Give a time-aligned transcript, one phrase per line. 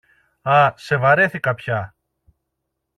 [0.49, 1.95] Α, σε βαρέθηκα πια!